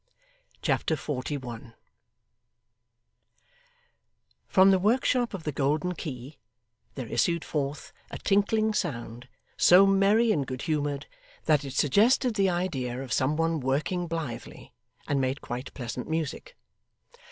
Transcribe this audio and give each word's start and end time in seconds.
Chapter 0.63 0.95
41 0.95 1.75
From 4.47 4.71
the 4.71 4.79
workshop 4.79 5.35
of 5.35 5.43
the 5.43 5.51
Golden 5.51 5.93
Key, 5.93 6.39
there 6.95 7.05
issued 7.05 7.45
forth 7.45 7.93
a 8.09 8.17
tinkling 8.17 8.73
sound, 8.73 9.27
so 9.57 9.85
merry 9.85 10.31
and 10.31 10.47
good 10.47 10.63
humoured, 10.63 11.05
that 11.45 11.63
it 11.63 11.75
suggested 11.75 12.33
the 12.33 12.49
idea 12.49 12.99
of 13.03 13.13
some 13.13 13.37
one 13.37 13.59
working 13.59 14.07
blithely, 14.07 14.73
and 15.07 15.21
made 15.21 15.39
quite 15.39 15.71
pleasant 15.75 16.09
music. 16.09 16.57